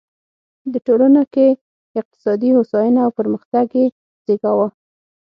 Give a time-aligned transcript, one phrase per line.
[0.71, 1.47] د ټولنه کې
[2.01, 3.85] اقتصادي هوساینه او پرمختګ یې
[4.25, 4.67] زېږاوه.